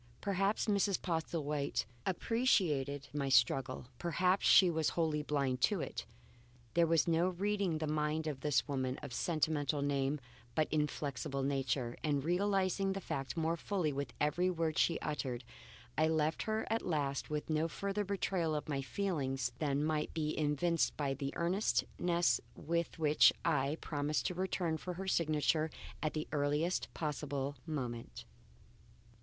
[0.19, 0.99] Perhaps Mrs.
[0.99, 6.07] Postlethwaite appreciated my struggle; perhaps she was wholly blind to it.
[6.73, 10.19] There was no reading the mind of this woman of sentimental name
[10.55, 15.43] but inflexible nature, and realizing the fact more fully with every word she uttered
[15.95, 20.31] I left her at last with no further betrayal of my feelings than might be
[20.31, 25.69] evinced by the earnestness with which I promised to return for her signature
[26.01, 28.25] at the earliest possible moment.